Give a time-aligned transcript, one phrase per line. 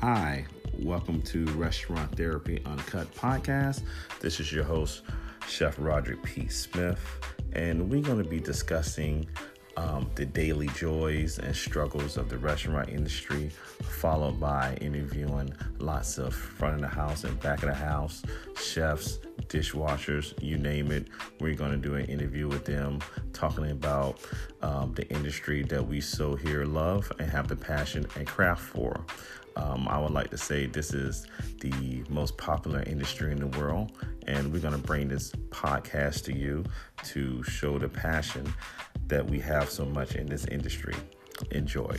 [0.00, 0.44] Hi,
[0.78, 3.80] welcome to Restaurant Therapy Uncut podcast.
[4.20, 5.02] This is your host,
[5.48, 6.48] Chef Roderick P.
[6.48, 7.00] Smith,
[7.54, 9.26] and we're going to be discussing
[9.78, 13.48] um, the daily joys and struggles of the restaurant industry,
[13.82, 18.22] followed by interviewing lots of front of the house and back of the house
[18.60, 19.18] chefs,
[19.56, 21.08] dishwashers, you name it.
[21.40, 23.00] We're going to do an interview with them
[23.32, 24.20] talking about
[24.60, 29.00] um, the industry that we so here love and have the passion and craft for.
[29.56, 31.26] Um, I would like to say this is
[31.60, 33.92] the most popular industry in the world,
[34.26, 36.62] and we're going to bring this podcast to you
[37.04, 38.52] to show the passion
[39.06, 40.94] that we have so much in this industry.
[41.52, 41.96] Enjoy.